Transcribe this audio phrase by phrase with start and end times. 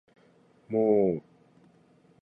[0.67, 1.23] もーう